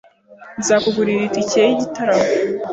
[0.59, 2.27] Nzakugurira itike yigitaramo?